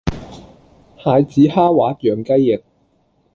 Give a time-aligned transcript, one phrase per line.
[0.97, 2.63] 蟹籽蝦滑釀雞翼